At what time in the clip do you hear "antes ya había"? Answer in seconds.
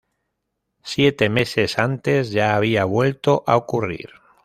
1.77-2.85